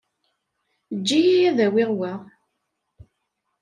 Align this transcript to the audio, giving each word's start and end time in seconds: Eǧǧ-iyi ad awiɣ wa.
Eǧǧ-iyi 0.93 1.37
ad 1.49 1.59
awiɣ 1.65 1.89
wa. 1.99 2.13